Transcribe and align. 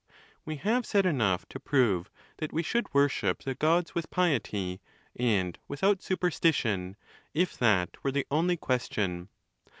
We 0.45 0.55
have 0.55 0.87
said 0.87 1.05
enough 1.05 1.47
to 1.49 1.59
prove 1.59 2.09
that 2.37 2.51
we 2.51 2.63
should 2.63 2.91
worship 2.91 3.43
the 3.43 3.53
Gods 3.53 3.93
with 3.93 4.09
pie%, 4.09 4.79
and 5.15 5.59
without 5.67 6.01
superstition, 6.01 6.95
if 7.35 7.55
that 7.59 7.93
vrere 8.03 8.11
the 8.11 8.25
only 8.31 8.57
question. 8.57 9.29